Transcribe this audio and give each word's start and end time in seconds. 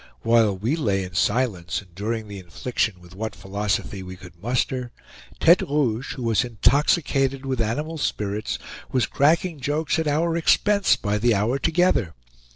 While 0.21 0.57
we 0.57 0.75
lay 0.75 1.03
in 1.03 1.13
silence, 1.13 1.79
enduring 1.83 2.27
the 2.27 2.39
infliction 2.39 2.99
with 3.01 3.13
what 3.13 3.35
philosophy 3.35 4.01
we 4.01 4.15
could 4.15 4.41
muster, 4.41 4.91
Tete 5.39 5.61
Rouge, 5.61 6.15
who 6.15 6.23
was 6.23 6.43
intoxicated 6.43 7.45
with 7.45 7.61
animal 7.61 7.99
spirits, 7.99 8.57
was 8.91 9.05
cracking 9.05 9.59
jokes 9.59 9.99
at 9.99 10.07
our 10.07 10.35
expense 10.35 10.95
by 10.95 11.19
the 11.19 11.35
hour 11.35 11.59
together. 11.59 12.15